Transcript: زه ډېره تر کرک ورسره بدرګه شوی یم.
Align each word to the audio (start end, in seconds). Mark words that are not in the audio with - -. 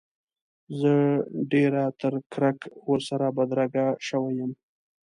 زه 0.79 0.93
ډېره 1.51 1.83
تر 2.01 2.13
کرک 2.31 2.59
ورسره 2.89 3.27
بدرګه 3.37 3.85
شوی 4.07 4.33
یم. 4.39 4.51